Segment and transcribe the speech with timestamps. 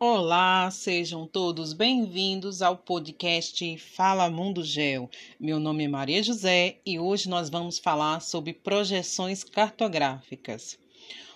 [0.00, 5.10] Olá, sejam todos bem-vindos ao podcast Fala Mundo Geo.
[5.40, 10.78] Meu nome é Maria José e hoje nós vamos falar sobre projeções cartográficas.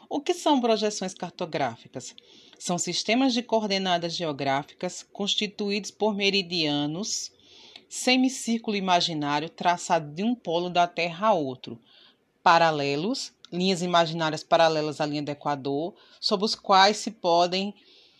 [0.08, 2.14] O que são projeções cartográficas?
[2.56, 7.32] São sistemas de coordenadas geográficas constituídos por meridianos,
[7.88, 11.80] semicírculo imaginário traçado de um polo da Terra a outro,
[12.44, 17.74] paralelos, linhas imaginárias paralelas à linha do Equador, sob os quais se podem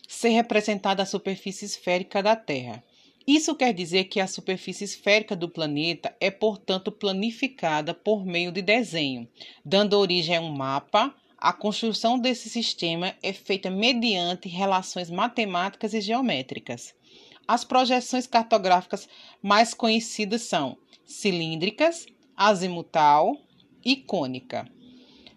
[0.07, 2.83] ser representada a superfície esférica da Terra.
[3.27, 8.61] Isso quer dizer que a superfície esférica do planeta é, portanto, planificada por meio de
[8.61, 9.29] desenho,
[9.65, 11.15] dando origem a um mapa.
[11.39, 16.95] A construção desse sistema é feita mediante relações matemáticas e geométricas.
[17.47, 19.09] As projeções cartográficas
[19.41, 23.37] mais conhecidas são cilíndricas, azimutal
[23.85, 24.69] e cônica.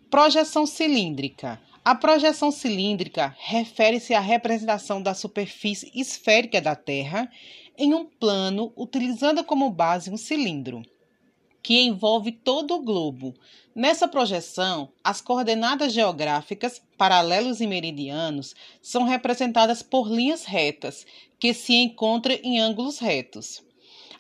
[0.10, 7.32] Projeção cilíndrica a projeção cilíndrica refere-se à representação da superfície esférica da Terra
[7.78, 10.82] em um plano utilizando como base um cilindro,
[11.62, 13.36] que envolve todo o globo.
[13.76, 21.06] Nessa projeção, as coordenadas geográficas, paralelos e meridianos, são representadas por linhas retas,
[21.40, 23.64] que se encontram em ângulos retos.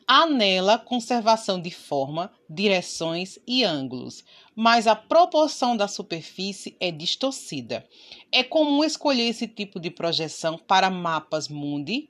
[0.07, 4.23] Há nela conservação de forma, direções e ângulos,
[4.55, 7.83] mas a proporção da superfície é distorcida.
[8.31, 12.07] É comum escolher esse tipo de projeção para mapas mundi.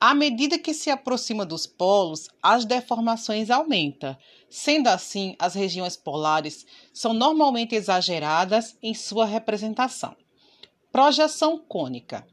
[0.00, 4.16] À medida que se aproxima dos polos, as deformações aumentam.
[4.50, 10.16] Sendo assim, as regiões polares são normalmente exageradas em sua representação.
[10.90, 12.26] Projeção cônica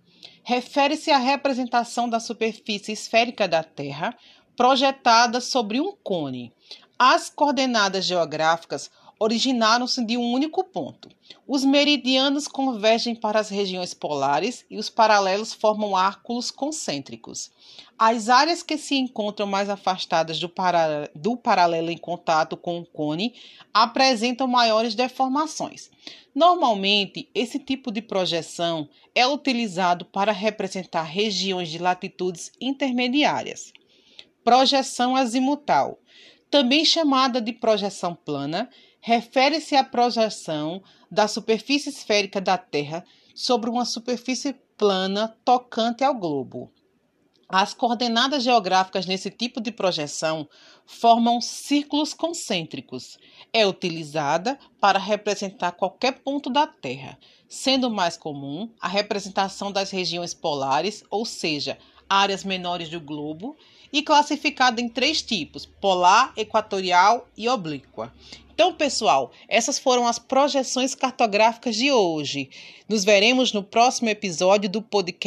[0.44, 4.17] refere-se à representação da superfície esférica da Terra
[4.56, 6.52] projetada sobre um cone.
[6.98, 11.10] As coordenadas geográficas originaram-se de um único ponto.
[11.48, 17.52] Os meridianos convergem para as regiões polares e os paralelos formam árculos concêntricos.
[17.98, 21.10] As áreas que se encontram mais afastadas do, para...
[21.16, 23.33] do paralelo em contato com o cone
[23.73, 25.89] apresentam maiores deformações.
[26.36, 33.72] Normalmente, esse tipo de projeção é utilizado para representar regiões de latitudes intermediárias.
[34.43, 35.99] Projeção azimutal,
[36.49, 43.86] também chamada de projeção plana, refere-se à projeção da superfície esférica da Terra sobre uma
[43.86, 46.71] superfície plana tocante ao globo.
[47.49, 50.49] As coordenadas geográficas nesse tipo de projeção
[50.86, 53.17] formam círculos concêntricos.
[53.52, 57.17] É utilizada para representar qualquer ponto da Terra,
[57.48, 61.77] sendo mais comum a representação das regiões polares, ou seja,
[62.09, 63.55] áreas menores do globo,
[63.93, 68.11] e classificada em três tipos: polar, equatorial e oblíqua.
[68.54, 72.49] Então, pessoal, essas foram as projeções cartográficas de hoje.
[72.87, 75.21] Nos veremos no próximo episódio do podcast.